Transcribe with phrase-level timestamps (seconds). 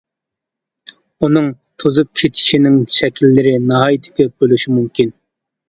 [1.25, 1.49] ئۇنىڭ
[1.83, 5.17] توزۇپ كېتىشىنىڭ شەكىللىرى ناھايىتى كۆپ بولۇشى مۇمكىن.